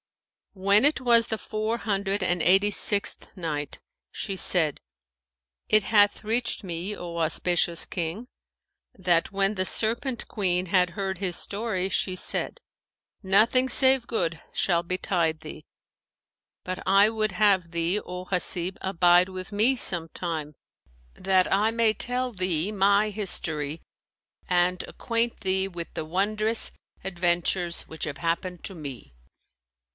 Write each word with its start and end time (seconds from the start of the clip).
When 0.53 0.83
it 0.83 0.99
was 0.99 1.27
the 1.27 1.37
Four 1.37 1.77
Hundred 1.77 2.21
and 2.23 2.41
Eighty 2.41 2.71
sixth 2.71 3.29
Night, 3.37 3.79
She 4.11 4.35
said, 4.35 4.81
It 5.69 5.83
hath 5.83 6.25
reached 6.25 6.63
me, 6.63 6.93
O 6.97 7.17
auspicious 7.19 7.85
King, 7.85 8.27
that 8.97 9.31
when 9.31 9.55
the 9.55 9.63
Serpent 9.63 10.27
queen 10.27 10.65
had 10.65 10.89
heard 10.89 11.19
his 11.19 11.37
story 11.37 11.87
she 11.87 12.17
said, 12.17 12.59
"Nothing 13.23 13.69
save 13.69 14.07
good 14.07 14.41
shall 14.51 14.83
betide 14.83 15.39
thee: 15.41 15.65
but 16.65 16.79
I 16.85 17.09
would 17.09 17.33
have 17.33 17.71
thee, 17.71 17.99
O 18.01 18.25
Hasib, 18.25 18.77
abide 18.81 19.29
with 19.29 19.53
me 19.53 19.77
some 19.77 20.09
time, 20.09 20.55
that 21.13 21.49
I 21.53 21.69
may 21.71 21.93
tell 21.93 22.33
thee 22.33 22.71
my 22.73 23.09
history 23.11 23.81
and 24.49 24.83
acquaint 24.87 25.41
thee 25.41 25.67
with 25.67 25.93
the 25.93 26.03
wondrous 26.03 26.71
adventures 27.05 27.83
which 27.83 28.03
have 28.05 28.17
happened 28.17 28.63
to 28.65 28.73
me." 28.75 29.13